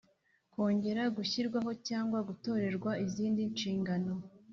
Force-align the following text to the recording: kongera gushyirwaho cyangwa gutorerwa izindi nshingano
kongera 0.53 1.03
gushyirwaho 1.17 1.71
cyangwa 1.87 2.19
gutorerwa 2.27 2.91
izindi 3.05 3.41
nshingano 3.51 4.11